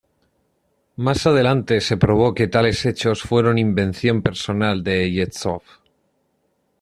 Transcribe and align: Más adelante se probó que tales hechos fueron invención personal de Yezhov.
Más 0.95 1.27
adelante 1.27 1.79
se 1.79 1.95
probó 1.95 2.33
que 2.33 2.47
tales 2.47 2.87
hechos 2.87 3.21
fueron 3.21 3.59
invención 3.59 4.23
personal 4.23 4.83
de 4.83 5.11
Yezhov. 5.11 5.61